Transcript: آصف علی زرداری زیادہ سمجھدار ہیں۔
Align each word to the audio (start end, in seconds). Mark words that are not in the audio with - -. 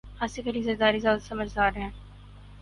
آصف 0.21 0.47
علی 0.47 0.61
زرداری 0.63 0.99
زیادہ 0.99 1.19
سمجھدار 1.19 1.71
ہیں۔ 1.75 1.89